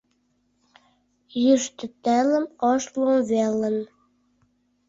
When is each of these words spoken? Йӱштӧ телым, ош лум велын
Йӱштӧ 1.43 1.85
телым, 2.03 2.45
ош 2.69 2.83
лум 2.93 3.13
велын 3.29 3.77